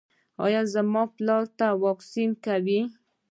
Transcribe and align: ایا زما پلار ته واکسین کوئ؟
ایا 0.45 0.61
زما 0.73 1.03
پلار 1.15 1.43
ته 1.57 1.67
واکسین 1.83 2.29
کوئ؟ 2.43 2.79